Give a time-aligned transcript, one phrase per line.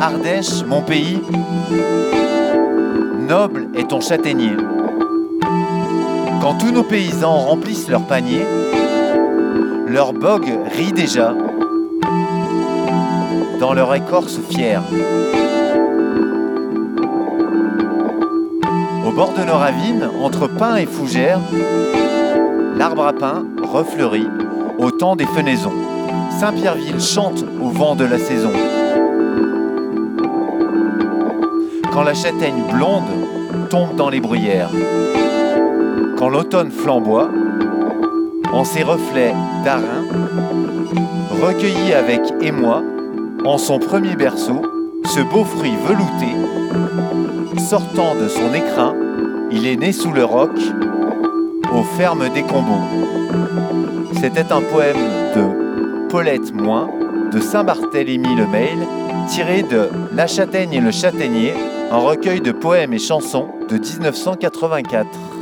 [0.00, 1.18] Ardèche, mon pays,
[3.28, 4.56] noble est ton châtaignier.
[6.40, 8.42] Quand tous nos paysans remplissent leur panier,
[9.86, 11.34] leur bogue rit déjà
[13.58, 14.82] dans leur écorce fière.
[19.06, 21.40] Au bord de nos ravines, entre pins et fougères,
[22.76, 24.28] l'arbre à pin refleurit
[24.78, 25.72] au temps des fenaisons.
[26.38, 28.52] Saint-Pierreville chante au vent de la saison.
[31.96, 34.68] Quand la châtaigne blonde tombe dans les bruyères.
[36.18, 37.30] Quand l'automne flamboie,
[38.52, 39.32] en ses reflets
[39.64, 40.04] d'arin,
[41.42, 42.82] recueilli avec émoi,
[43.46, 44.60] en son premier berceau,
[45.06, 46.36] ce beau fruit velouté,
[47.58, 48.94] sortant de son écrin,
[49.50, 50.50] il est né sous le roc,
[51.72, 52.84] aux fermes des Combaux.
[54.20, 54.98] C'était un poème
[55.34, 56.90] de Paulette Moins,
[57.32, 58.86] de Saint-Barthélemy le Mail,
[59.28, 61.54] tiré de La Châtaigne et le Châtaignier,
[61.90, 65.35] un recueil de poèmes et chansons de 1984.